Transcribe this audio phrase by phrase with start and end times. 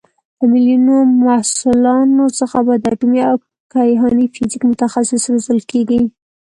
[0.37, 0.83] له میلیون
[1.25, 3.35] محصلانو څخه به د اټومي او
[3.73, 6.01] کیهاني فیزیک متخصص روزل کېږي.